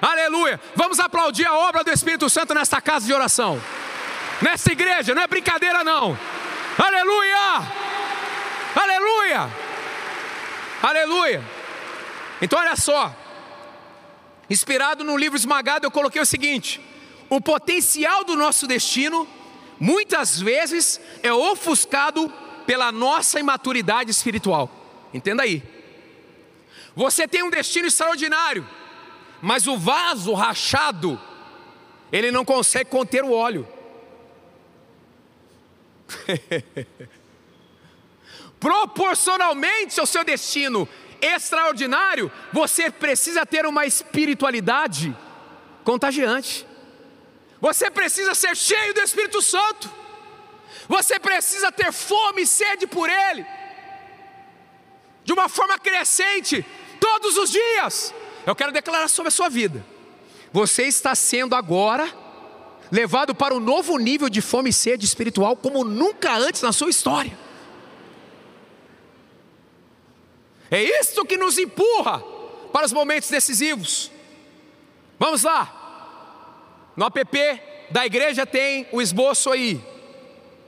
[0.00, 0.60] Aleluia!
[0.74, 3.60] Vamos aplaudir a obra do Espírito Santo nesta casa de oração,
[4.40, 6.18] nesta igreja, não é brincadeira não.
[6.78, 7.72] Aleluia!
[8.74, 9.50] Aleluia!
[10.82, 11.44] Aleluia!
[12.40, 13.14] Então olha só,
[14.50, 16.80] inspirado no livro esmagado, eu coloquei o seguinte:
[17.30, 19.26] o potencial do nosso destino
[19.80, 22.32] muitas vezes é ofuscado
[22.66, 24.70] pela nossa imaturidade espiritual.
[25.14, 25.62] Entenda aí.
[26.94, 28.66] Você tem um destino extraordinário,
[29.40, 31.20] mas o vaso rachado,
[32.10, 33.68] ele não consegue conter o óleo.
[38.60, 40.88] Proporcionalmente ao seu destino
[41.20, 45.16] extraordinário, você precisa ter uma espiritualidade
[45.84, 46.66] contagiante.
[47.60, 49.90] Você precisa ser cheio do Espírito Santo.
[50.88, 53.44] Você precisa ter fome e sede por Ele,
[55.24, 56.64] de uma forma crescente,
[57.00, 58.14] todos os dias.
[58.46, 59.84] Eu quero declarar sobre a sua vida.
[60.52, 62.06] Você está sendo agora
[62.90, 66.90] levado para um novo nível de fome e sede espiritual como nunca antes na sua
[66.90, 67.36] história.
[70.70, 72.22] É isso que nos empurra
[72.72, 74.10] para os momentos decisivos.
[75.18, 76.92] Vamos lá.
[76.96, 79.80] No app da igreja tem o esboço aí.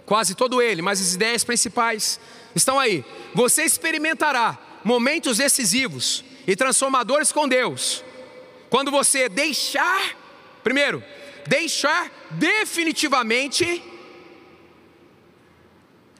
[0.06, 2.18] Quase todo ele, mas as ideias principais
[2.54, 3.04] estão aí.
[3.34, 8.02] Você experimentará momentos decisivos e transformadores com Deus,
[8.70, 10.16] quando você deixar,
[10.64, 11.04] primeiro,
[11.48, 13.82] deixar definitivamente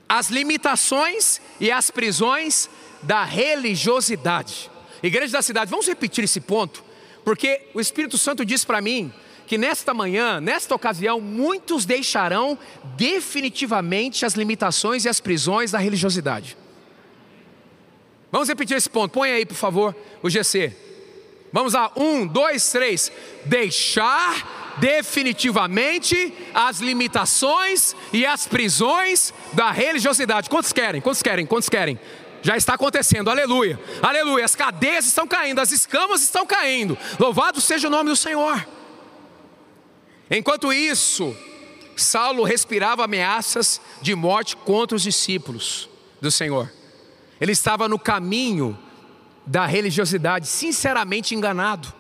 [0.09, 2.69] as limitações e as prisões
[3.03, 4.71] da religiosidade.
[5.03, 6.83] Igreja da cidade, vamos repetir esse ponto,
[7.25, 9.13] porque o Espírito Santo diz para mim
[9.47, 12.59] que nesta manhã, nesta ocasião, muitos deixarão
[12.97, 16.57] definitivamente as limitações e as prisões da religiosidade.
[18.31, 19.13] Vamos repetir esse ponto.
[19.13, 20.77] Põe aí, por favor, o GC.
[21.51, 21.91] Vamos lá.
[21.97, 23.11] Um, dois, três.
[23.47, 30.49] Deixar definitivamente as limitações e as prisões da religiosidade.
[30.49, 31.01] Quantos querem?
[31.01, 31.47] Quantos querem?
[31.47, 31.99] Quantos querem?
[32.43, 34.45] Já está acontecendo, aleluia, aleluia.
[34.45, 36.97] As cadeias estão caindo, as escamas estão caindo.
[37.19, 38.67] Louvado seja o nome do Senhor.
[40.31, 41.37] Enquanto isso,
[41.97, 45.89] Saulo respirava ameaças de morte contra os discípulos
[46.21, 46.73] do Senhor.
[47.41, 48.79] Ele estava no caminho
[49.47, 51.93] da religiosidade, sinceramente enganado.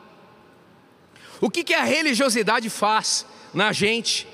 [1.40, 4.26] O que, que a religiosidade faz na gente?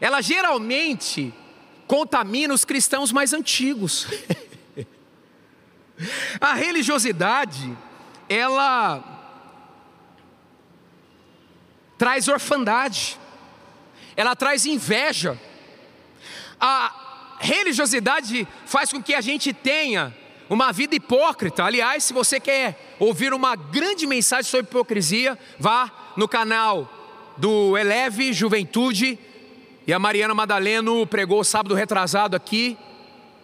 [0.00, 1.32] Ela geralmente
[1.86, 4.06] contamina os cristãos mais antigos.
[6.40, 7.76] a religiosidade,
[8.28, 9.02] ela
[11.96, 13.18] traz orfandade,
[14.16, 15.40] ela traz inveja.
[16.60, 20.14] A religiosidade faz com que a gente tenha
[20.54, 21.64] uma vida hipócrita.
[21.64, 26.88] Aliás, se você quer ouvir uma grande mensagem sobre hipocrisia, vá no canal
[27.36, 29.18] do Eleve Juventude.
[29.86, 32.78] E a Mariana Madaleno pregou sábado retrasado aqui.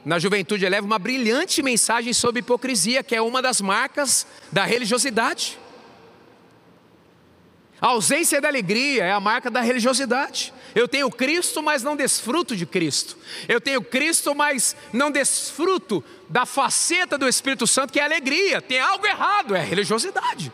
[0.02, 5.58] na Juventude Eleva uma brilhante mensagem sobre hipocrisia, que é uma das marcas da religiosidade.
[7.80, 10.52] A ausência da alegria é a marca da religiosidade.
[10.74, 13.16] Eu tenho Cristo, mas não desfruto de Cristo.
[13.48, 18.60] Eu tenho Cristo, mas não desfruto da faceta do Espírito Santo, que é alegria.
[18.60, 20.52] Tem algo errado, é a religiosidade.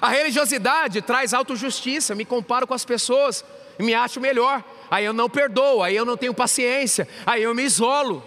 [0.00, 3.44] A religiosidade traz autojustiça, me comparo com as pessoas
[3.82, 4.62] me acho melhor.
[4.90, 8.22] Aí eu não perdoo, aí eu não tenho paciência, aí eu me isolo,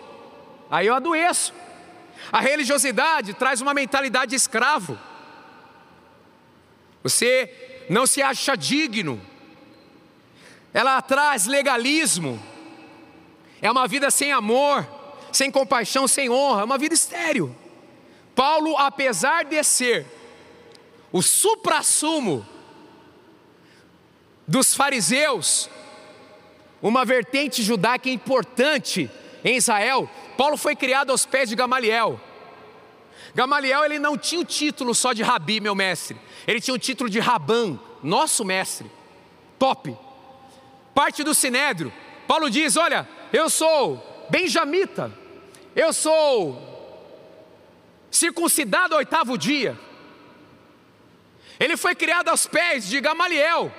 [0.69, 1.53] aí eu adoeço.
[2.31, 4.97] A religiosidade traz uma mentalidade de escravo.
[7.03, 9.21] Você não se acha digno.
[10.73, 12.41] Ela traz legalismo.
[13.61, 14.87] É uma vida sem amor,
[15.31, 17.55] sem compaixão, sem honra, é uma vida estéril.
[18.35, 20.05] Paulo, apesar de ser
[21.11, 22.45] o suprassumo
[24.47, 25.69] dos fariseus,
[26.81, 29.09] uma vertente judaica importante
[29.43, 32.19] em Israel, Paulo foi criado aos pés de Gamaliel.
[33.35, 36.17] Gamaliel ele não tinha o título só de rabi, meu mestre.
[36.45, 38.89] Ele tinha o título de Rabã, nosso mestre.
[39.57, 39.97] Top.
[40.93, 41.91] Parte do Sinédrio.
[42.27, 45.11] Paulo diz: "Olha, eu sou benjamita.
[45.75, 46.71] Eu sou
[48.11, 49.77] circuncidado ao oitavo dia.
[51.59, 53.73] Ele foi criado aos pés de Gamaliel.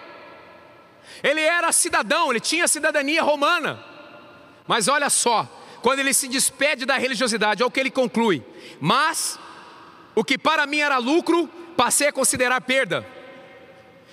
[1.22, 3.82] Ele era cidadão, ele tinha cidadania romana.
[4.66, 5.48] Mas olha só,
[5.82, 8.42] quando ele se despede da religiosidade, olha o que ele conclui:
[8.80, 9.38] Mas
[10.14, 13.06] o que para mim era lucro, passei a considerar perda,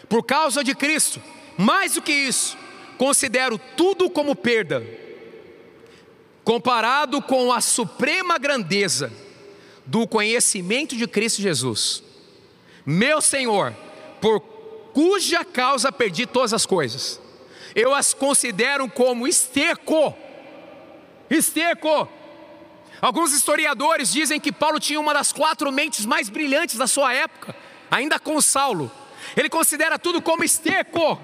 [0.09, 1.21] por causa de Cristo.
[1.57, 2.57] Mais do que isso,
[2.97, 4.83] considero tudo como perda,
[6.43, 9.11] comparado com a suprema grandeza
[9.85, 12.03] do conhecimento de Cristo Jesus
[12.85, 13.75] meu Senhor,
[14.19, 14.39] por
[14.93, 17.19] cuja causa perdi todas as coisas.
[17.75, 20.15] Eu as considero como esterco.
[21.29, 22.09] Esterco.
[23.01, 27.55] Alguns historiadores dizem que Paulo tinha uma das quatro mentes mais brilhantes da sua época,
[27.89, 28.91] ainda com Saulo.
[29.35, 31.19] Ele considera tudo como esterco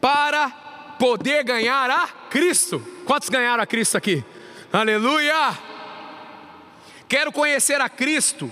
[0.00, 0.50] para
[0.98, 2.80] poder ganhar a Cristo.
[3.04, 4.24] Quantos ganharam a Cristo aqui?
[4.72, 5.56] Aleluia!
[7.08, 8.50] Quero conhecer a Cristo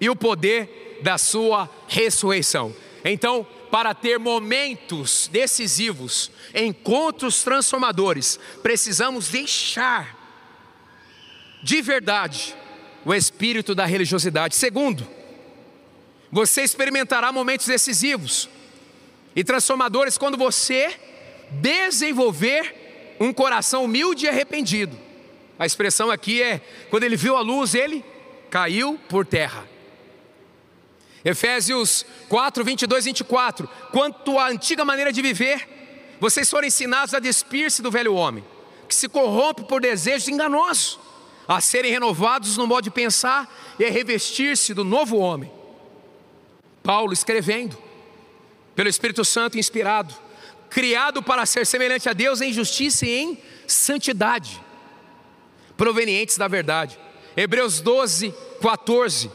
[0.00, 2.74] e o poder da sua ressurreição.
[3.04, 10.13] Então, para ter momentos decisivos, encontros transformadores, precisamos deixar
[11.64, 12.54] de verdade
[13.06, 14.54] o espírito da religiosidade.
[14.54, 15.06] Segundo,
[16.30, 18.48] você experimentará momentos decisivos
[19.34, 20.94] e transformadores quando você
[21.50, 24.96] desenvolver um coração humilde e arrependido.
[25.58, 28.04] A expressão aqui é: quando ele viu a luz, ele
[28.50, 29.66] caiu por terra.
[31.24, 33.66] Efésios 4, 22, 24.
[33.90, 35.66] Quanto à antiga maneira de viver,
[36.20, 38.44] vocês foram ensinados a despir-se do velho homem,
[38.86, 40.98] que se corrompe por desejos enganosos,
[41.46, 45.50] a serem renovados no modo de pensar e a revestir-se do novo homem.
[46.82, 47.76] Paulo escrevendo,
[48.74, 50.14] pelo Espírito Santo inspirado,
[50.68, 54.60] criado para ser semelhante a Deus em justiça e em santidade,
[55.76, 56.98] provenientes da verdade.
[57.36, 59.30] Hebreus 12, 14.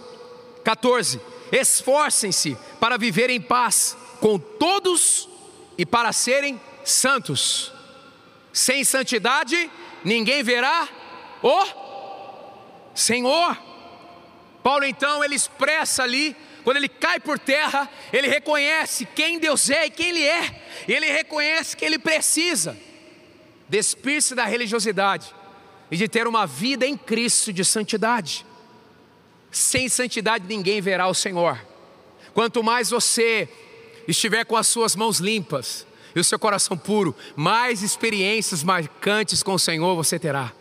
[0.63, 1.19] 14
[1.51, 5.27] esforcem-se para viver em paz com todos
[5.77, 7.71] e para serem santos.
[8.51, 9.69] Sem santidade,
[10.03, 10.87] ninguém verá
[11.41, 11.88] o
[12.99, 13.57] Senhor.
[14.61, 19.87] Paulo então ele expressa ali, quando ele cai por terra, ele reconhece quem Deus é
[19.87, 20.61] e quem ele é.
[20.87, 22.77] Ele reconhece que ele precisa
[23.67, 25.33] despir-se da religiosidade
[25.91, 28.45] e de ter uma vida em Cristo de santidade.
[29.51, 31.59] Sem santidade ninguém verá o Senhor.
[32.33, 33.49] Quanto mais você
[34.07, 35.85] estiver com as suas mãos limpas
[36.15, 40.51] e o seu coração puro, mais experiências marcantes com o Senhor você terá.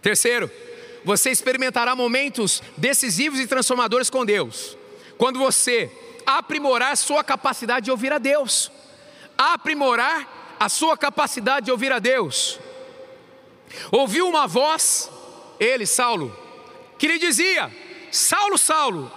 [0.00, 0.50] Terceiro,
[1.04, 4.76] você experimentará momentos decisivos e transformadores com Deus.
[5.18, 5.90] Quando você
[6.26, 8.70] aprimorar sua capacidade de ouvir a Deus.
[9.36, 12.58] Aprimorar a sua capacidade de ouvir a Deus.
[13.90, 15.10] Ouviu uma voz,
[15.58, 16.36] ele, Saulo,
[16.98, 17.74] que lhe dizia:
[18.10, 19.12] Saulo, Saulo,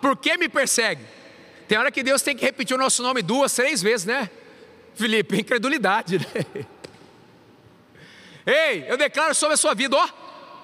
[0.00, 1.04] por que me persegue?
[1.68, 4.30] Tem hora que Deus tem que repetir o nosso nome duas, três vezes, né?
[4.94, 6.66] Felipe, incredulidade, né?
[8.44, 10.08] Ei, eu declaro sobre a sua vida, ó,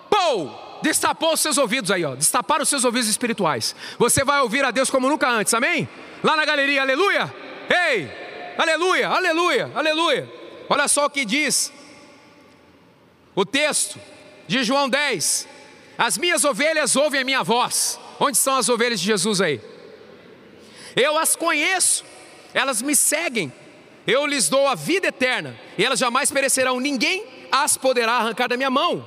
[0.09, 3.75] pou, destapou os seus ouvidos aí, ó, destaparam os seus ouvidos espirituais.
[3.99, 5.89] Você vai ouvir a Deus como nunca antes, amém?
[6.23, 7.33] Lá na galeria, aleluia.
[7.69, 8.11] Ei,
[8.57, 10.33] aleluia, aleluia, aleluia.
[10.69, 11.73] Olha só o que diz
[13.35, 14.01] o texto
[14.49, 15.47] de João 10,
[15.97, 18.01] as minhas ovelhas ouvem a minha voz.
[18.19, 19.61] Onde estão as ovelhas de Jesus aí?
[20.97, 22.05] Eu as conheço,
[22.53, 23.53] elas me seguem.
[24.05, 26.81] Eu lhes dou a vida eterna e elas jamais perecerão.
[26.81, 29.07] Ninguém as poderá arrancar da minha mão.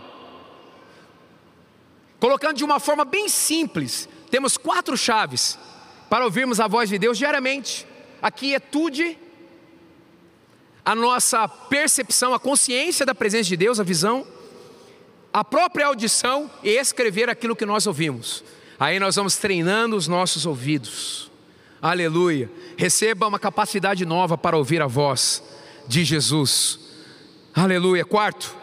[2.21, 5.57] Colocando de uma forma bem simples, temos quatro chaves
[6.07, 7.87] para ouvirmos a voz de Deus diariamente:
[8.21, 9.17] a quietude,
[10.85, 14.27] a nossa percepção, a consciência da presença de Deus, a visão,
[15.33, 18.43] a própria audição e escrever aquilo que nós ouvimos.
[18.79, 21.31] Aí nós vamos treinando os nossos ouvidos.
[21.81, 22.51] Aleluia.
[22.77, 25.41] Receba uma capacidade nova para ouvir a voz
[25.87, 26.79] de Jesus.
[27.51, 28.05] Aleluia.
[28.05, 28.55] Quarto,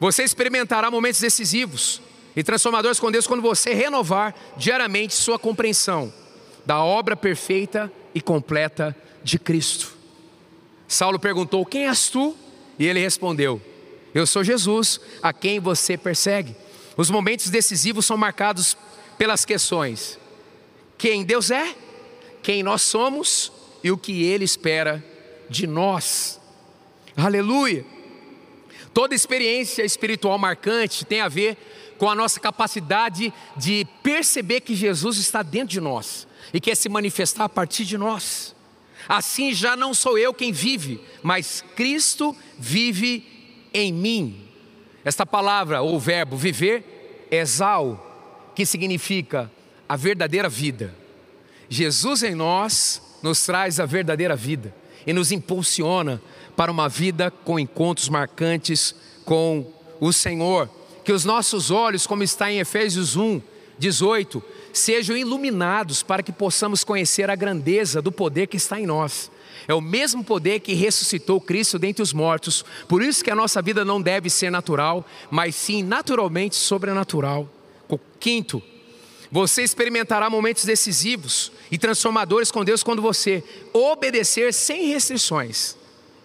[0.00, 2.00] você experimentará momentos decisivos
[2.36, 6.12] e transformadores com Deus quando você renovar diariamente sua compreensão
[6.66, 9.92] da obra perfeita e completa de Cristo.
[10.88, 12.36] Saulo perguntou: Quem és tu?
[12.78, 13.60] E ele respondeu:
[14.14, 16.56] Eu sou Jesus, a quem você persegue.
[16.96, 18.76] Os momentos decisivos são marcados
[19.18, 20.18] pelas questões:
[20.98, 21.74] quem Deus é,
[22.42, 25.04] quem nós somos e o que Ele espera
[25.48, 26.40] de nós.
[27.16, 27.84] Aleluia!
[28.92, 31.56] Toda experiência espiritual marcante tem a ver
[31.98, 36.88] com a nossa capacidade de perceber que Jesus está dentro de nós e quer se
[36.88, 38.54] manifestar a partir de nós.
[39.08, 44.48] Assim já não sou eu quem vive, mas Cristo vive em mim.
[45.04, 49.50] Esta palavra ou verbo viver, exal, que significa
[49.88, 50.94] a verdadeira vida.
[51.68, 54.74] Jesus em nós nos traz a verdadeira vida
[55.06, 56.22] e nos impulsiona
[56.56, 59.70] para uma vida com encontros marcantes com
[60.00, 60.70] o Senhor.
[61.04, 63.40] Que os nossos olhos, como está em Efésios 1,
[63.78, 64.42] 18,
[64.72, 69.30] sejam iluminados para que possamos conhecer a grandeza do poder que está em nós.
[69.66, 72.64] É o mesmo poder que ressuscitou Cristo dentre os mortos.
[72.88, 77.48] Por isso que a nossa vida não deve ser natural, mas sim naturalmente sobrenatural.
[78.18, 78.62] Quinto,
[79.30, 85.76] você experimentará momentos decisivos e transformadores com Deus quando você obedecer sem restrições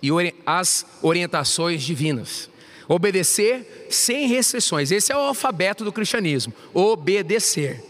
[0.02, 0.10] e
[0.46, 2.50] as orientações divinas.
[2.90, 4.90] Obedecer sem restrições.
[4.90, 6.52] Esse é o alfabeto do cristianismo.
[6.74, 7.84] Obedecer.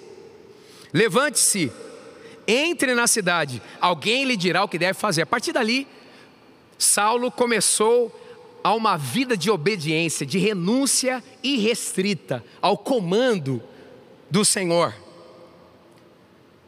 [0.93, 1.71] Levante-se,
[2.45, 5.21] entre na cidade, alguém lhe dirá o que deve fazer.
[5.21, 5.87] A partir dali,
[6.77, 8.13] Saulo começou
[8.61, 13.63] a uma vida de obediência, de renúncia irrestrita ao comando
[14.29, 14.93] do Senhor.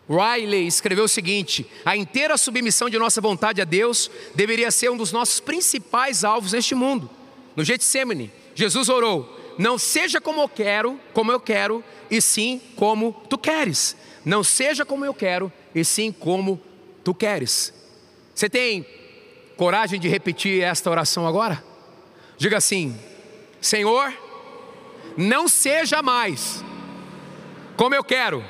[0.08, 4.96] Riley escreveu o seguinte: a inteira submissão de nossa vontade a Deus deveria ser um
[4.96, 7.10] dos nossos principais alvos neste mundo.
[7.56, 13.14] No Getsemane, Jesus orou: Não seja como eu quero, como eu quero, e sim como
[13.30, 13.96] tu queres.
[14.24, 16.62] Não seja como eu quero, e sim como
[17.04, 17.74] tu queres.
[18.34, 18.86] Você tem
[19.58, 21.64] coragem de repetir esta oração agora?
[22.38, 22.98] Diga assim:
[23.60, 24.14] Senhor,
[25.18, 26.64] não seja mais
[27.76, 28.44] como eu quero,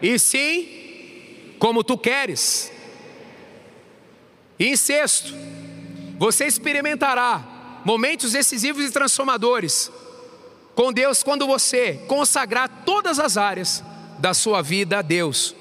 [0.00, 2.72] e sim como tu queres.
[4.58, 5.34] E em sexto,
[6.18, 7.49] você experimentará
[7.84, 9.90] momentos decisivos e transformadores
[10.74, 13.82] com Deus quando você consagrar todas as áreas
[14.18, 15.54] da sua vida a Deus.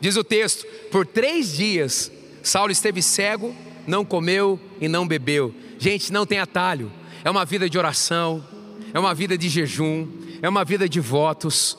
[0.00, 2.10] Diz o texto: por três dias
[2.42, 3.54] Saulo esteve cego,
[3.86, 5.54] não comeu e não bebeu.
[5.78, 6.92] Gente, não tem atalho.
[7.24, 8.44] É uma vida de oração,
[8.92, 10.08] é uma vida de jejum,
[10.40, 11.76] é uma vida de votos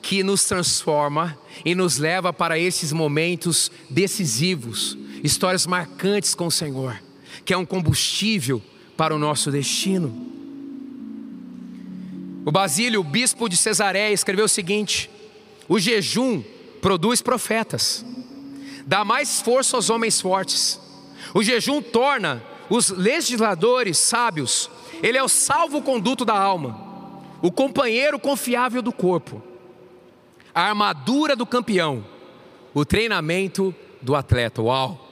[0.00, 7.00] que nos transforma e nos leva para esses momentos decisivos, histórias marcantes com o Senhor,
[7.44, 8.62] que é um combustível
[8.96, 10.12] para o nosso destino.
[12.44, 15.10] O Basílio, o bispo de Cesareia, escreveu o seguinte:
[15.68, 16.42] o jejum
[16.80, 18.04] produz profetas,
[18.86, 20.80] dá mais força aos homens fortes.
[21.34, 24.70] O jejum torna os legisladores sábios,
[25.02, 29.42] ele é o salvo-conduto da alma, o companheiro confiável do corpo,
[30.54, 32.04] a armadura do campeão,
[32.74, 34.62] o treinamento do atleta.
[34.62, 35.03] Uau!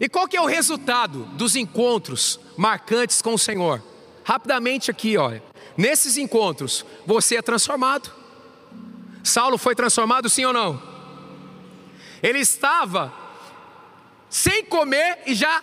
[0.00, 3.82] E qual que é o resultado dos encontros marcantes com o Senhor?
[4.24, 5.42] Rapidamente aqui, olha.
[5.76, 8.10] Nesses encontros, você é transformado.
[9.22, 10.82] Saulo foi transformado, sim ou não?
[12.22, 13.12] Ele estava
[14.28, 15.62] sem comer e já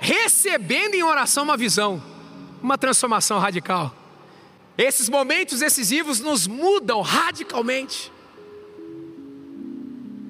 [0.00, 2.02] recebendo em oração uma visão,
[2.62, 3.94] uma transformação radical.
[4.76, 8.10] Esses momentos decisivos nos mudam radicalmente.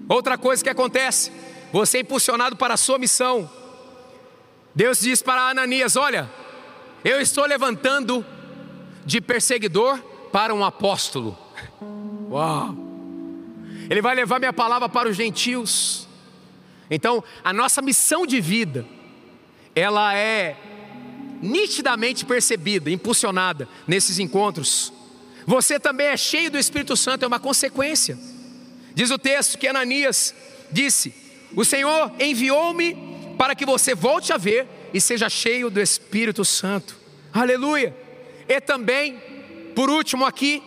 [0.09, 1.31] Outra coisa que acontece,
[1.73, 3.51] você é impulsionado para a sua missão.
[4.75, 6.31] Deus diz para Ananias: Olha,
[7.05, 8.25] eu estou levantando
[9.05, 9.99] de perseguidor
[10.33, 11.37] para um apóstolo.
[12.31, 12.75] Uau!
[13.89, 16.07] Ele vai levar minha palavra para os gentios.
[16.89, 18.87] Então, a nossa missão de vida,
[19.75, 20.57] ela é
[21.41, 24.93] nitidamente percebida, impulsionada nesses encontros.
[25.47, 28.19] Você também é cheio do Espírito Santo, é uma consequência.
[28.95, 30.35] Diz o texto que Ananias
[30.71, 31.15] disse:
[31.55, 32.97] o Senhor enviou-me
[33.37, 36.97] para que você volte a ver e seja cheio do Espírito Santo.
[37.33, 37.95] Aleluia!
[38.49, 39.19] E também,
[39.75, 40.63] por último aqui,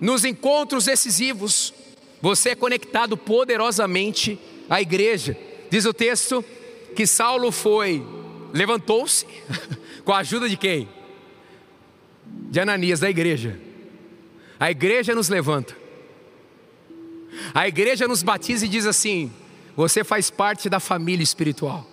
[0.00, 1.74] nos encontros decisivos,
[2.20, 5.36] você é conectado poderosamente à igreja.
[5.70, 6.44] Diz o texto
[6.94, 8.04] que Saulo foi,
[8.52, 9.26] levantou-se,
[10.04, 10.88] com a ajuda de quem?
[12.24, 13.58] De Ananias, da igreja.
[14.58, 15.76] A igreja nos levanta.
[17.52, 19.30] A igreja nos batiza e diz assim:
[19.76, 21.86] você faz parte da família espiritual.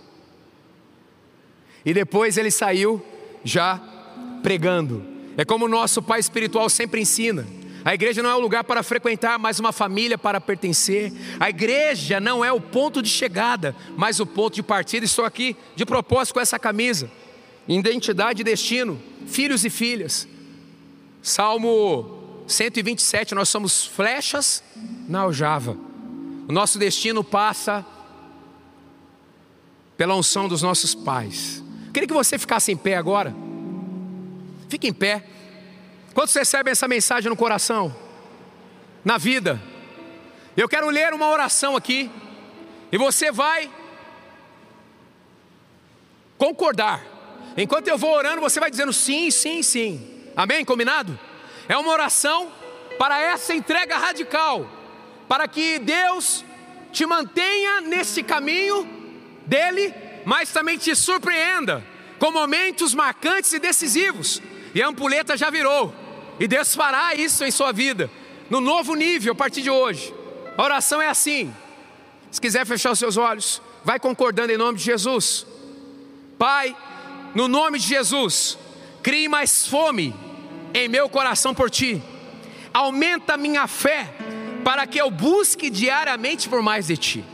[1.85, 3.05] E depois ele saiu
[3.43, 3.77] já
[4.41, 5.05] pregando.
[5.35, 7.45] É como o nosso pai espiritual sempre ensina.
[7.83, 11.11] A igreja não é um lugar para frequentar, mas uma família para pertencer.
[11.37, 15.05] A igreja não é o ponto de chegada, mas o ponto de partida.
[15.05, 17.11] Estou aqui de propósito com essa camisa.
[17.67, 20.25] Identidade e destino, filhos e filhas.
[21.21, 24.63] Salmo 127, nós somos flechas
[25.07, 25.77] na aljava.
[26.47, 27.85] O nosso destino passa
[29.95, 31.63] pela unção dos nossos pais.
[31.93, 33.33] Queria que você ficasse em pé agora.
[34.67, 35.23] Fique em pé.
[36.13, 37.95] Quantos recebem essa mensagem no coração?
[39.05, 39.61] Na vida.
[40.57, 42.09] Eu quero ler uma oração aqui.
[42.91, 43.71] E você vai
[46.37, 47.03] concordar.
[47.55, 50.23] Enquanto eu vou orando, você vai dizendo sim, sim, sim.
[50.35, 50.65] Amém?
[50.65, 51.17] Combinado?
[51.67, 52.51] É uma oração
[52.97, 54.67] para essa entrega radical.
[55.27, 56.43] Para que Deus
[56.91, 58.87] te mantenha nesse caminho
[59.45, 59.93] dele
[60.25, 61.83] mas também te surpreenda
[62.19, 64.41] com momentos marcantes e decisivos.
[64.73, 65.93] E a ampulheta já virou,
[66.39, 68.09] e Deus fará isso em sua vida,
[68.49, 70.13] no novo nível a partir de hoje.
[70.57, 71.53] A oração é assim.
[72.31, 75.45] Se quiser fechar os seus olhos, vai concordando em nome de Jesus.
[76.37, 76.75] Pai,
[77.35, 78.57] no nome de Jesus,
[79.03, 80.15] crie mais fome
[80.73, 82.01] em meu coração por ti.
[82.73, 84.11] Aumenta minha fé
[84.63, 87.25] para que eu busque diariamente por mais de ti.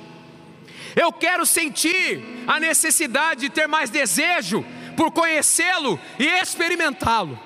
[0.95, 4.65] Eu quero sentir a necessidade de ter mais desejo
[4.97, 7.39] por conhecê-lo e experimentá-lo.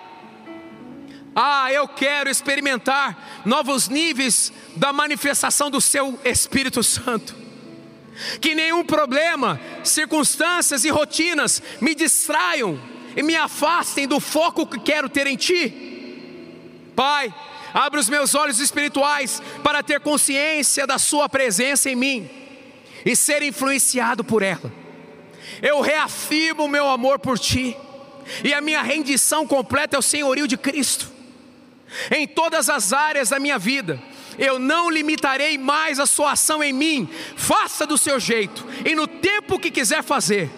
[1.35, 7.35] Ah, eu quero experimentar novos níveis da manifestação do seu Espírito Santo.
[8.39, 12.79] Que nenhum problema, circunstâncias e rotinas me distraiam
[13.15, 16.91] e me afastem do foco que quero ter em Ti.
[16.95, 17.33] Pai,
[17.73, 22.29] abre os meus olhos espirituais para ter consciência da Sua presença em mim
[23.05, 24.71] e ser influenciado por ela.
[25.61, 27.75] Eu reafirmo o meu amor por ti
[28.43, 31.11] e a minha rendição completa ao senhorio de Cristo.
[32.11, 34.01] Em todas as áreas da minha vida,
[34.37, 37.09] eu não limitarei mais a sua ação em mim.
[37.35, 40.49] Faça do seu jeito e no tempo que quiser fazer.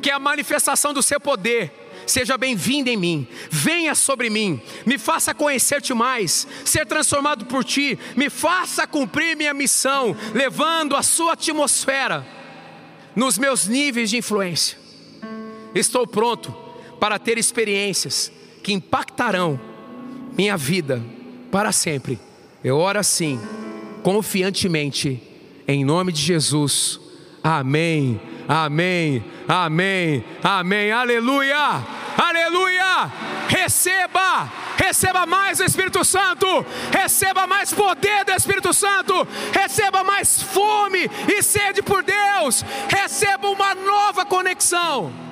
[0.00, 1.72] Que a manifestação do seu poder
[2.10, 7.98] seja bem-vinda em mim, venha sobre mim, me faça conhecer-te mais, ser transformado por ti,
[8.16, 12.26] me faça cumprir minha missão, levando a sua atmosfera
[13.14, 14.78] nos meus níveis de influência.
[15.74, 16.52] Estou pronto
[16.98, 18.32] para ter experiências
[18.62, 19.60] que impactarão
[20.36, 21.02] minha vida
[21.50, 22.18] para sempre.
[22.62, 23.40] Eu oro assim,
[24.02, 25.22] confiantemente,
[25.66, 27.00] em nome de Jesus.
[27.42, 31.84] Amém, amém, amém, amém, aleluia,
[32.18, 33.10] aleluia.
[33.48, 41.10] Receba, receba mais o Espírito Santo, receba mais poder do Espírito Santo, receba mais fome
[41.28, 45.27] e sede por Deus, receba uma nova conexão.